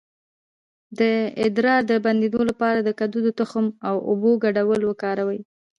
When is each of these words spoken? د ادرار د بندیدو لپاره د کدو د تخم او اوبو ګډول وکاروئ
د 0.99 1.01
ادرار 1.45 1.81
د 1.91 1.93
بندیدو 2.05 2.41
لپاره 2.49 2.79
د 2.81 2.89
کدو 2.99 3.19
د 3.23 3.29
تخم 3.39 3.65
او 3.87 3.95
اوبو 4.09 4.31
ګډول 4.43 4.81
وکاروئ 4.85 5.39